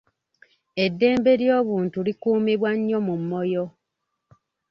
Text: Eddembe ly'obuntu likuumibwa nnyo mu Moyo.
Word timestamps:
Eddembe 0.83 1.31
ly'obuntu 1.41 1.97
likuumibwa 2.07 2.71
nnyo 2.77 2.99
mu 3.07 3.15
Moyo. 3.29 3.65